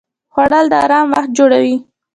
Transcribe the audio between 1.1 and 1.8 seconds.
وخت جوړوي